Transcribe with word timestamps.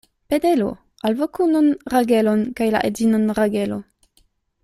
Pedelo, 0.29 0.69
alvoku 1.09 1.45
nun 1.51 1.67
Ragelon 1.95 2.41
kaj 2.61 2.71
la 2.77 2.83
edzinon 2.91 3.31
Ragelo. 3.41 3.81